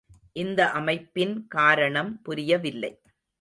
இந்த 0.33 0.69
அமைப்பின் 0.69 1.47
காரணம் 1.47 2.21
புரியவில்லை. 2.21 2.91